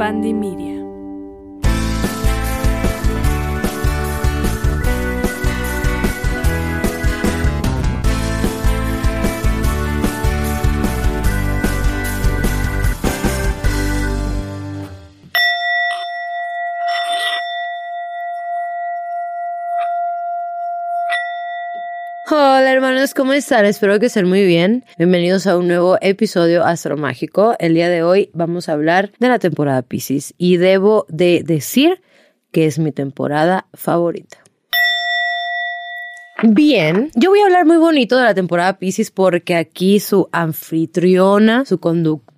[0.00, 0.70] Pandemia.
[0.70, 0.79] Hola
[23.16, 23.64] ¿cómo están?
[23.64, 24.84] Espero que estén muy bien.
[24.98, 27.56] Bienvenidos a un nuevo episodio astromágico.
[27.58, 32.02] El día de hoy vamos a hablar de la temporada Pisces y debo de decir
[32.52, 34.36] que es mi temporada favorita.
[36.42, 41.64] Bien, yo voy a hablar muy bonito de la temporada Pisces porque aquí su anfitriona,
[41.64, 42.29] su conductora,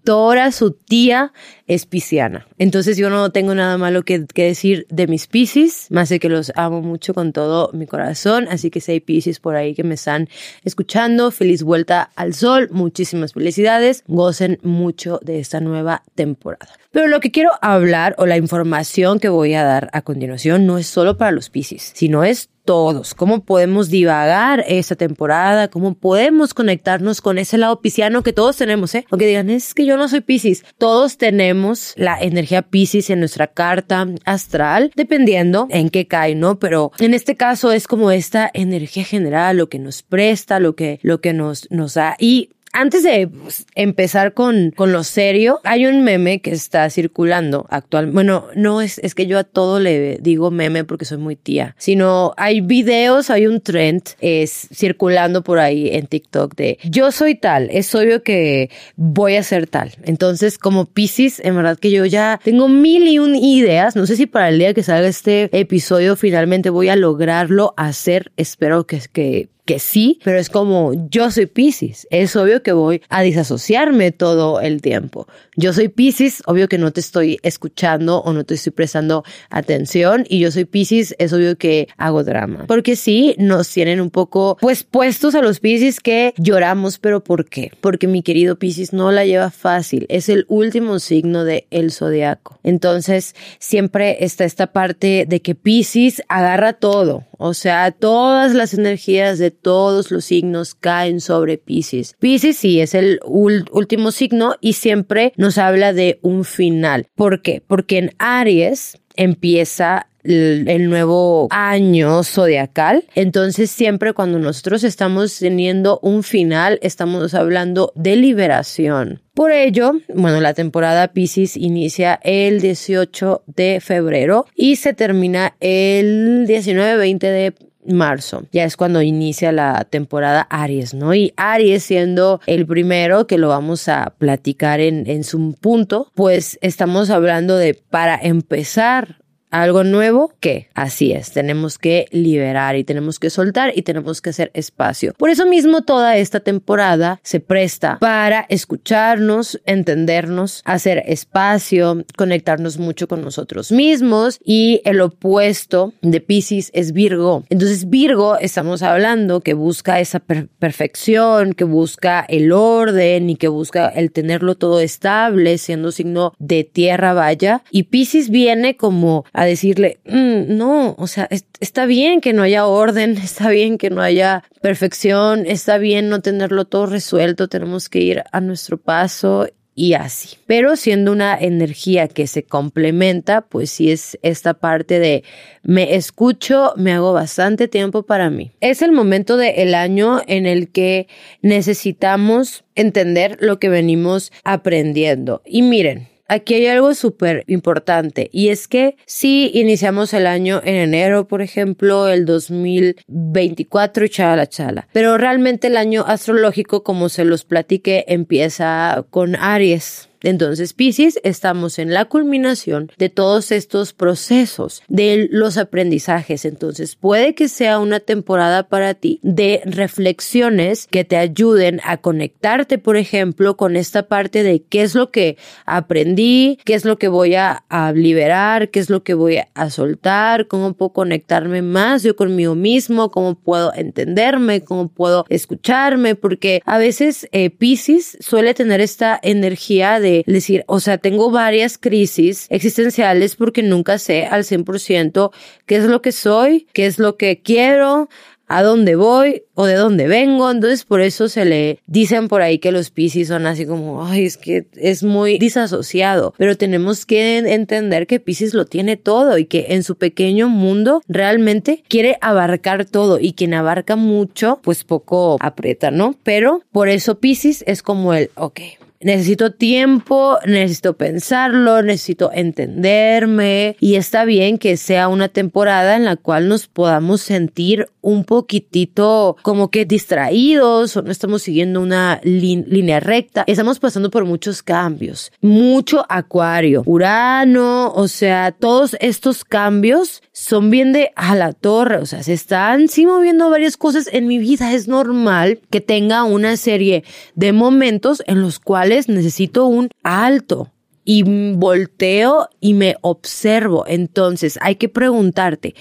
[0.53, 1.33] su tía,
[1.67, 2.47] es pisciana.
[2.59, 6.53] Entonces yo no tengo nada malo que, decir de mis Pisces, más de que los
[6.57, 8.47] amo mucho con todo mi corazón.
[8.51, 10.29] Así que si hay Pisces por ahí que me están
[10.65, 16.69] escuchando, feliz vuelta al sol, muchísimas felicidades, gocen mucho de esta nueva temporada.
[16.91, 20.77] Pero lo que quiero hablar o la información que voy a dar a continuación no
[20.79, 26.55] es solo para los Pisces, sino es todos, cómo podemos divagar esta temporada, cómo podemos
[26.55, 29.05] conectarnos con ese lado pisciano que todos tenemos, ¿eh?
[29.11, 33.49] Aunque digan, es que yo no soy Piscis, todos tenemos la energía Piscis en nuestra
[33.49, 36.59] carta astral, dependiendo en qué cae, ¿no?
[36.59, 41.01] Pero en este caso es como esta energía general, lo que nos presta, lo que,
[41.03, 45.87] lo que nos, nos da y antes de pues, empezar con, con lo serio, hay
[45.87, 48.15] un meme que está circulando actualmente.
[48.15, 51.77] Bueno, no es, es que yo a todo le digo meme porque soy muy tía,
[51.79, 57.35] sino hay videos, hay un trend es circulando por ahí en TikTok de yo soy
[57.35, 59.93] tal, es obvio que voy a ser tal.
[60.05, 63.97] Entonces, como Pisces, en verdad que yo ya tengo mil y un ideas.
[63.97, 68.33] No sé si para el día que salga este episodio finalmente voy a lograrlo hacer.
[68.37, 73.03] Espero que, que que sí, pero es como yo soy Pisces, es obvio que voy
[73.09, 75.27] a disasociarme todo el tiempo.
[75.57, 80.25] Yo soy Pisces, obvio que no te estoy escuchando o no te estoy prestando atención
[80.29, 82.65] y yo soy Pisces, es obvio que hago drama.
[82.67, 87.49] Porque sí, nos tienen un poco pues puestos a los Pisces que lloramos, pero ¿por
[87.49, 87.71] qué?
[87.81, 92.59] Porque mi querido Pisces no la lleva fácil, es el último signo del el zodiaco.
[92.65, 99.39] Entonces, siempre está esta parte de que Pisces agarra todo, o sea, todas las energías
[99.39, 102.15] de todos los signos caen sobre Pisces.
[102.21, 107.09] Pisces sí es el último signo y siempre nos habla de un final.
[107.17, 107.61] ¿Por qué?
[107.67, 113.05] Porque en Aries empieza el, nuevo año zodiacal.
[113.15, 119.21] Entonces siempre cuando nosotros estamos teniendo un final, estamos hablando de liberación.
[119.35, 126.47] Por ello, bueno, la temporada Pisces inicia el 18 de febrero y se termina el
[126.47, 127.55] 19-20 de
[127.87, 128.45] marzo.
[128.53, 131.15] Ya es cuando inicia la temporada Aries, ¿no?
[131.15, 136.59] Y Aries siendo el primero que lo vamos a platicar en, en su punto, pues
[136.63, 139.22] estamos hablando de para empezar
[139.53, 144.31] algo nuevo que así es, tenemos que liberar y tenemos que soltar y tenemos que
[144.31, 145.15] hacer espacio.
[145.19, 153.07] Por eso mismo toda esta temporada se presta para escucharnos, entendernos, hacer espacio, conectarnos mucho
[153.07, 157.45] con nosotros mismos y el opuesto de Pisces es Virgo.
[157.51, 163.89] Entonces Virgo estamos hablando que busca esa perfección, que busca el orden y que busca
[163.89, 170.57] el tenerlo todo estable, siendo signo de tierra vaya y Pisces viene como decirle, mm,
[170.57, 171.29] no, o sea,
[171.61, 176.21] está bien que no haya orden, está bien que no haya perfección, está bien no
[176.21, 180.37] tenerlo todo resuelto, tenemos que ir a nuestro paso y así.
[180.47, 185.25] Pero siendo una energía que se complementa, pues sí es esta parte de
[185.63, 188.53] me escucho, me hago bastante tiempo para mí.
[188.61, 191.09] Es el momento del año en el que
[191.41, 195.43] necesitamos entender lo que venimos aprendiendo.
[195.47, 200.77] Y miren, aquí hay algo súper importante y es que si iniciamos el año en
[200.77, 207.45] enero, por ejemplo, el 2024, chala chala, pero realmente el año astrológico, como se los
[207.45, 210.09] platiqué, empieza con Aries.
[210.23, 216.45] Entonces, Pisces, estamos en la culminación de todos estos procesos, de los aprendizajes.
[216.45, 222.79] Entonces, puede que sea una temporada para ti de reflexiones que te ayuden a conectarte,
[222.79, 225.37] por ejemplo, con esta parte de qué es lo que
[225.67, 227.65] aprendí, qué es lo que voy a,
[227.95, 233.11] liberar, qué es lo que voy a soltar, cómo puedo conectarme más yo conmigo mismo,
[233.11, 240.01] cómo puedo entenderme, cómo puedo escucharme, porque a veces eh, Pisces suele tener esta energía
[240.01, 245.31] de decir, o sea, tengo varias crisis existenciales porque nunca sé al 100%
[245.67, 248.09] qué es lo que soy, qué es lo que quiero,
[248.53, 250.51] a dónde voy o de dónde vengo.
[250.51, 254.27] Entonces por eso se le dicen por ahí que los Piscis son así como, ay,
[254.27, 256.35] es que es muy disasociado.
[256.37, 261.03] Pero tenemos que entender que Piscis lo tiene todo y que en su pequeño mundo
[261.09, 266.15] realmente quiere abarcar todo y quien abarca mucho, pues poco aprieta, ¿no?
[266.23, 268.61] Pero por eso Piscis es como el, ok,
[269.03, 276.17] necesito tiempo, necesito pensarlo, necesito entenderme y está bien que sea una temporada en la
[276.17, 283.01] cual nos podamos sentir un poquitito como que distraídos o no estamos siguiendo una línea
[283.01, 283.45] recta.
[283.47, 290.93] Estamos pasando por muchos cambios, mucho acuario, Urano, o sea, todos estos cambios son bien
[290.93, 294.73] de a la torre, o sea, se están sí moviendo varias cosas en mi vida.
[294.73, 297.05] Es normal que tenga una serie
[297.37, 300.73] de momentos en los cuales necesito un alto
[301.05, 303.85] y volteo y me observo.
[303.87, 305.77] Entonces hay que preguntarte,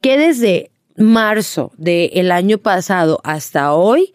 [0.00, 4.14] ¿qué desde marzo del año pasado hasta hoy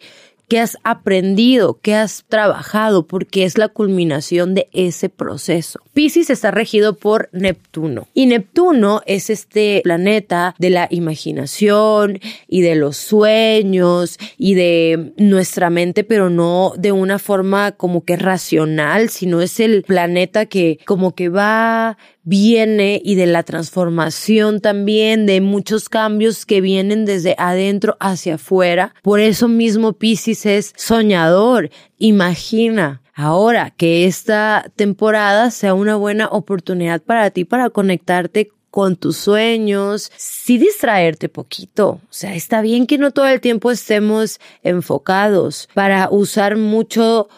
[0.52, 5.80] qué has aprendido, qué has trabajado, porque es la culminación de ese proceso.
[5.94, 8.06] Pisces está regido por Neptuno.
[8.12, 15.70] Y Neptuno es este planeta de la imaginación y de los sueños y de nuestra
[15.70, 21.14] mente, pero no de una forma como que racional, sino es el planeta que como
[21.14, 27.96] que va viene y de la transformación también, de muchos cambios que vienen desde adentro
[28.00, 28.94] hacia afuera.
[29.02, 33.02] Por eso mismo Pisces es soñador, imagina.
[33.14, 40.10] Ahora que esta temporada sea una buena oportunidad para ti para conectarte con tus sueños,
[40.16, 41.88] sí distraerte poquito.
[41.88, 47.28] O sea, está bien que no todo el tiempo estemos enfocados para usar mucho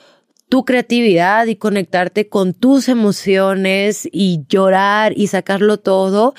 [0.55, 6.35] tu creatividad y conectarte con tus emociones y llorar y sacarlo todo.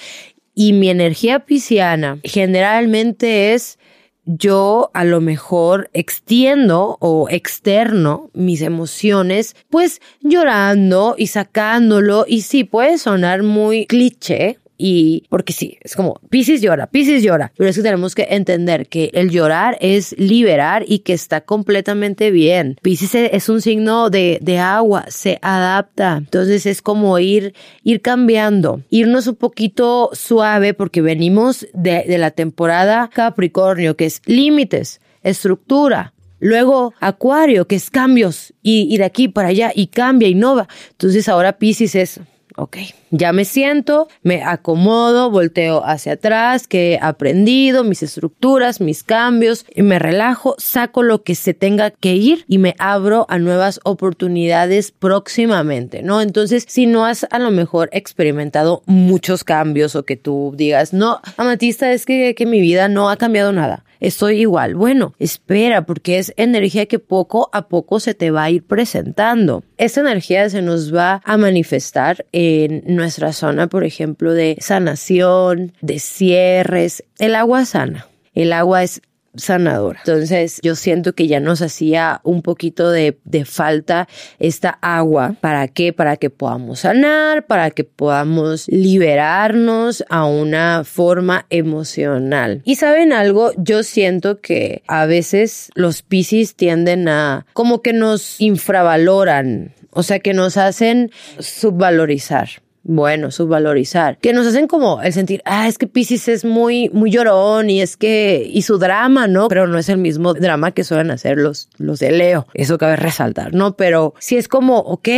[0.54, 3.78] Y mi energía pisciana generalmente es
[4.24, 12.24] yo a lo mejor extiendo o externo mis emociones, pues llorando y sacándolo.
[12.26, 17.52] Y sí, puede sonar muy cliché, y porque sí, es como Pisces llora, Pisces llora,
[17.58, 22.32] pero es que tenemos que entender que el llorar es liberar y que está completamente
[22.32, 22.78] bien.
[22.82, 28.82] Pisces es un signo de, de agua, se adapta, entonces es como ir, ir cambiando,
[28.90, 36.14] irnos un poquito suave porque venimos de, de la temporada Capricornio, que es límites, estructura,
[36.40, 40.68] Luego Acuario, que es cambios, y, y, de aquí para allá, y cambia, innova.
[40.92, 42.20] Entonces ahora Pisces es
[42.58, 42.78] ok,
[43.12, 49.66] ya me siento, me acomodo, volteo hacia atrás, que he aprendido, mis estructuras, mis cambios,
[49.74, 53.80] y me relajo, saco lo que se tenga que ir y me abro a nuevas
[53.84, 56.22] oportunidades próximamente, ¿no?
[56.22, 61.22] Entonces, si no has a lo mejor experimentado muchos cambios o que tú digas, no,
[61.38, 64.76] amatista, es que, que mi vida no ha cambiado nada estoy igual.
[64.76, 69.64] Bueno, espera, porque es energía que poco a poco se te va a ir presentando.
[69.78, 76.00] Esta energía se nos va a manifestar en nuestra zona, por ejemplo, de sanación, de
[76.00, 77.04] cierres.
[77.20, 78.08] El agua sana.
[78.34, 79.02] El agua es
[79.38, 80.00] sanadora.
[80.06, 84.08] Entonces yo siento que ya nos hacía un poquito de, de, falta
[84.40, 85.36] esta agua.
[85.42, 85.94] ¿Para qué?
[85.94, 92.62] Para que podamos sanar, para que podamos liberarnos a una forma emocional.
[92.66, 98.40] Y saben algo, yo siento que a veces los piscis tienden a como que nos
[98.40, 99.74] infravaloran.
[99.92, 101.10] O sea, que nos hacen
[101.40, 106.90] subvalorizar bueno, subvalorizar, que nos hacen como el sentir, ah, es que Pisces es muy,
[106.90, 109.48] muy llorón y es que, y su drama, ¿no?
[109.48, 112.46] Pero no es el mismo drama que suelen hacer los, los de Leo.
[112.54, 113.76] Eso cabe resaltar, ¿no?
[113.76, 115.10] Pero si es como, ok,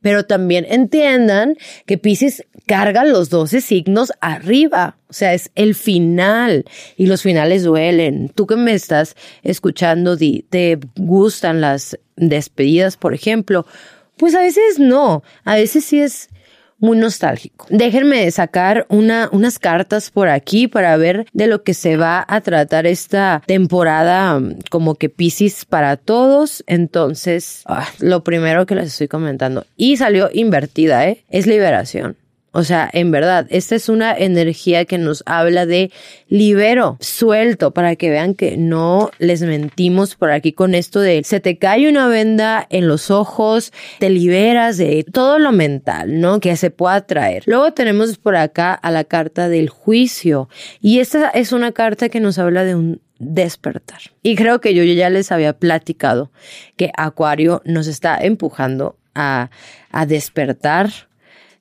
[0.00, 1.56] pero también entiendan
[1.86, 4.96] que Pisces carga los 12 signos arriba.
[5.08, 8.28] O sea, es el final y los finales duelen.
[8.32, 13.66] Tú que me estás escuchando, te gustan las despedidas, por ejemplo.
[14.16, 15.24] Pues a veces no.
[15.44, 16.28] A veces sí es
[16.78, 17.66] muy nostálgico.
[17.70, 22.40] Déjenme sacar una, unas cartas por aquí para ver de lo que se va a
[22.40, 26.64] tratar esta temporada mm, como que Pisces para todos.
[26.66, 31.24] Entonces, ah, lo primero que les estoy comentando y salió invertida, ¿eh?
[31.30, 32.16] Es liberación.
[32.52, 35.92] O sea, en verdad, esta es una energía que nos habla de
[36.28, 41.40] libero, suelto, para que vean que no les mentimos por aquí con esto de se
[41.40, 46.40] te cae una venda en los ojos, te liberas de todo lo mental, ¿no?
[46.40, 47.42] Que se pueda traer.
[47.46, 50.48] Luego tenemos por acá a la carta del juicio
[50.80, 54.00] y esta es una carta que nos habla de un despertar.
[54.22, 56.30] Y creo que yo ya les había platicado
[56.76, 59.50] que Acuario nos está empujando a,
[59.90, 61.07] a despertar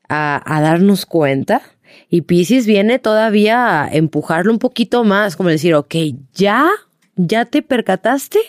[0.10, 1.62] a, darnos cuenta.
[2.10, 5.96] Y Pisces viene todavía a empujarlo un poquito más, como decir, ok,
[6.34, 6.70] ya
[7.20, 8.40] ya te percataste,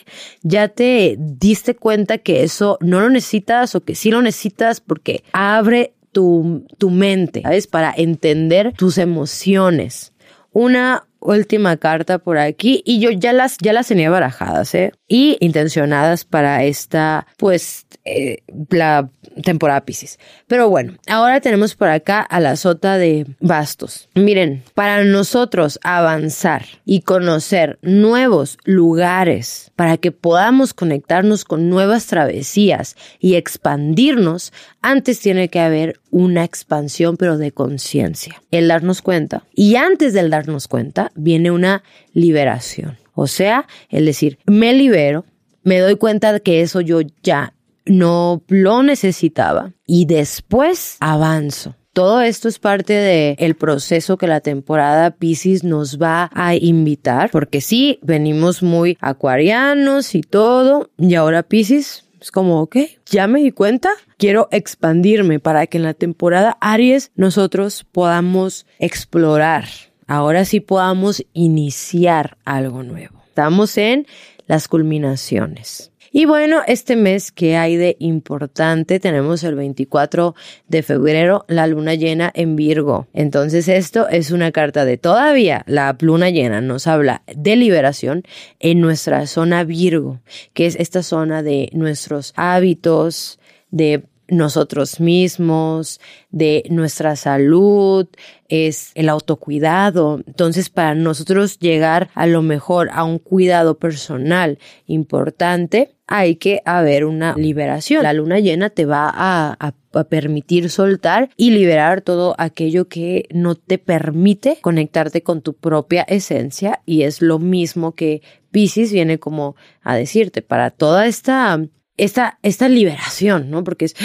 [0.42, 5.24] ya te diste cuenta que eso no lo necesitas o que sí lo necesitas porque
[5.32, 7.66] abre tu, tu mente, ¿sabes?
[7.66, 10.12] Para entender tus emociones.
[10.52, 14.92] Una última carta por aquí y yo ya las ya las tenía barajadas, ¿eh?
[15.08, 18.38] Y intencionadas para esta pues eh,
[18.70, 19.10] la
[19.42, 20.18] temporada Pisces.
[20.46, 24.08] Pero bueno, ahora tenemos por acá a la sota de bastos.
[24.14, 32.96] Miren, para nosotros avanzar y conocer nuevos lugares para que podamos conectarnos con nuevas travesías
[33.20, 39.44] y expandirnos, antes tiene que haber una expansión pero de conciencia, el darnos cuenta.
[39.54, 42.98] Y antes del darnos cuenta viene una liberación.
[43.14, 45.24] O sea, el decir, me libero,
[45.62, 51.74] me doy cuenta de que eso yo ya no lo necesitaba y después avanzo.
[51.92, 57.30] Todo esto es parte del el proceso que la temporada Pisces nos va a invitar,
[57.32, 63.42] porque sí, venimos muy acuarianos y todo, y ahora Pisces es como, ok, ya me
[63.42, 69.64] di cuenta, quiero expandirme para que en la temporada Aries nosotros podamos explorar,
[70.08, 73.22] ahora sí podamos iniciar algo nuevo.
[73.28, 74.06] Estamos en
[74.48, 75.92] las culminaciones.
[76.10, 80.34] Y bueno, este mes que hay de importante, tenemos el 24
[80.66, 83.06] de febrero, la luna llena en Virgo.
[83.12, 88.22] Entonces esto es una carta de todavía, la luna llena nos habla de liberación
[88.58, 90.20] en nuestra zona Virgo,
[90.54, 93.38] que es esta zona de nuestros hábitos,
[93.70, 98.06] de nosotros mismos, de nuestra salud,
[98.48, 100.20] es el autocuidado.
[100.26, 107.04] Entonces, para nosotros llegar a lo mejor a un cuidado personal importante, hay que haber
[107.04, 108.02] una liberación.
[108.02, 109.74] La luna llena te va a,
[110.08, 116.82] permitir soltar y liberar todo aquello que no te permite conectarte con tu propia esencia
[116.86, 121.60] y es lo mismo que Pisces viene como a decirte para toda esta
[121.98, 123.62] esta, esta liberación, ¿no?
[123.64, 123.96] Porque es,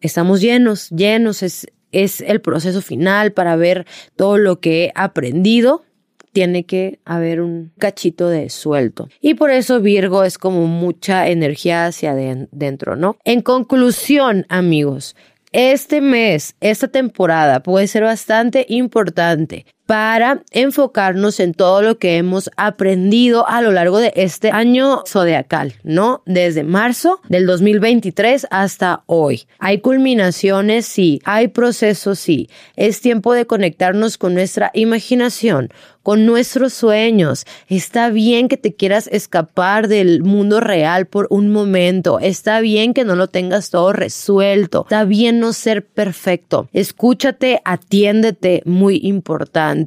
[0.00, 5.84] estamos llenos, llenos, es, es el proceso final para ver todo lo que he aprendido.
[6.32, 9.08] Tiene que haber un cachito de suelto.
[9.20, 13.18] Y por eso Virgo es como mucha energía hacia adentro, ¿no?
[13.24, 15.14] En conclusión, amigos,
[15.52, 22.48] este mes, esta temporada puede ser bastante importante para enfocarnos en todo lo que hemos
[22.56, 26.22] aprendido a lo largo de este año zodiacal, ¿no?
[26.24, 29.42] Desde marzo del 2023 hasta hoy.
[29.58, 32.48] Hay culminaciones, sí, hay procesos, sí.
[32.74, 35.68] Es tiempo de conectarnos con nuestra imaginación,
[36.02, 37.44] con nuestros sueños.
[37.68, 42.18] Está bien que te quieras escapar del mundo real por un momento.
[42.18, 44.82] Está bien que no lo tengas todo resuelto.
[44.82, 46.68] Está bien no ser perfecto.
[46.72, 49.81] Escúchate, atiéndete, muy importante.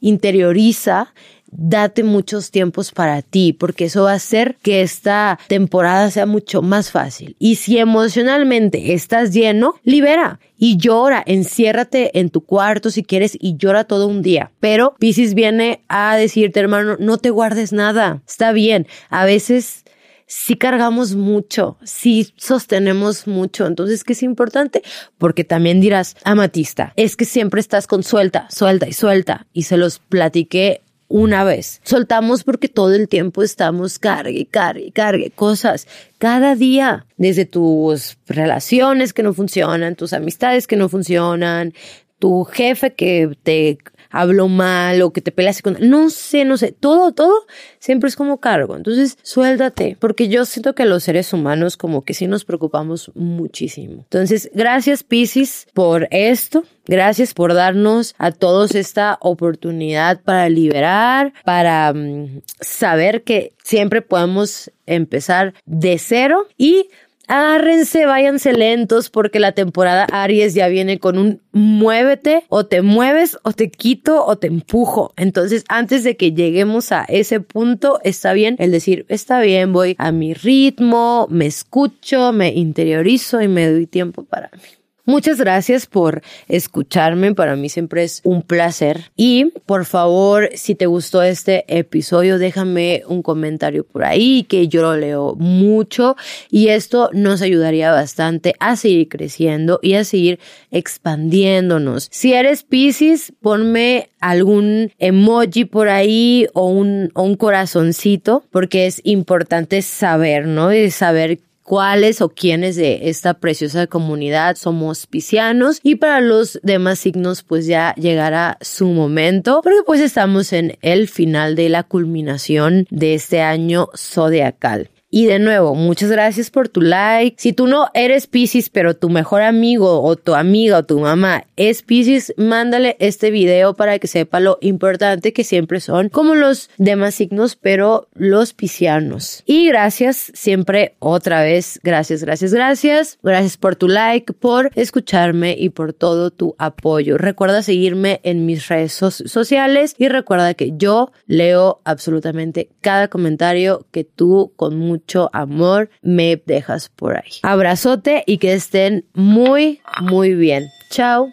[0.00, 1.12] Interioriza
[1.50, 6.62] date muchos tiempos para ti, porque eso va a hacer que esta temporada sea mucho
[6.62, 7.36] más fácil.
[7.38, 13.56] Y si emocionalmente estás lleno, libera y llora, enciérrate en tu cuarto si quieres y
[13.56, 14.50] llora todo un día.
[14.60, 18.22] Pero Pisces viene a decirte, hermano, no te guardes nada.
[18.26, 18.86] Está bien.
[19.08, 19.84] A veces
[20.26, 23.66] sí cargamos mucho, sí sostenemos mucho.
[23.66, 24.82] Entonces, ¿qué es importante?
[25.18, 29.46] Porque también dirás, amatista, es que siempre estás con suelta, suelta y suelta.
[29.52, 31.80] Y se los platiqué una vez.
[31.84, 35.86] Soltamos porque todo el tiempo estamos cargue, cargue, cargue cosas.
[36.18, 41.74] Cada día, desde tus relaciones que no funcionan, tus amistades que no funcionan,
[42.18, 43.78] tu jefe que te
[44.10, 45.76] habló mal o que te peleas con...
[45.80, 47.46] No sé, no sé, todo, todo
[47.78, 48.76] siempre es como cargo.
[48.76, 54.02] Entonces, suéltate, porque yo siento que los seres humanos como que sí nos preocupamos muchísimo.
[54.02, 56.64] Entonces, gracias Pisces por esto.
[56.88, 64.70] Gracias por darnos a todos esta oportunidad para liberar, para mm, saber que siempre podemos
[64.86, 66.88] empezar de cero y
[67.28, 73.36] Agárrense, váyanse lentos porque la temporada Aries ya viene con un muévete o te mueves
[73.42, 75.12] o te quito o te empujo.
[75.16, 79.96] Entonces, antes de que lleguemos a ese punto, está bien el decir, está bien, voy
[79.98, 84.75] a mi ritmo, me escucho, me interiorizo y me doy tiempo para mí.
[85.06, 87.32] Muchas gracias por escucharme.
[87.32, 89.12] Para mí siempre es un placer.
[89.16, 94.82] Y por favor, si te gustó este episodio, déjame un comentario por ahí que yo
[94.82, 96.16] lo leo mucho
[96.50, 100.40] y esto nos ayudaría bastante a seguir creciendo y a seguir
[100.72, 102.08] expandiéndonos.
[102.10, 110.46] Si eres Pisces, ponme algún emoji por ahí o un, corazoncito porque es importante saber,
[110.46, 110.72] ¿no?
[110.72, 117.00] Y saber cuáles o quiénes de esta preciosa comunidad somos piscianos y para los demás
[117.00, 122.86] signos pues ya llegará su momento porque pues estamos en el final de la culminación
[122.90, 124.90] de este año zodiacal.
[125.08, 127.36] Y de nuevo, muchas gracias por tu like.
[127.38, 131.44] Si tú no eres Pisces, pero tu mejor amigo o tu amiga o tu mamá
[131.54, 136.70] es Pisces, mándale este video para que sepa lo importante que siempre son como los
[136.76, 139.44] demás signos, pero los piscianos.
[139.46, 141.78] Y gracias siempre otra vez.
[141.84, 143.18] Gracias, gracias, gracias.
[143.22, 147.16] Gracias por tu like, por escucharme y por todo tu apoyo.
[147.16, 154.02] Recuerda seguirme en mis redes sociales y recuerda que yo leo absolutamente cada comentario que
[154.02, 157.32] tú con mucho mucho amor me dejas por ahí.
[157.42, 160.68] Abrazote y que estén muy, muy bien.
[160.90, 161.30] Chao.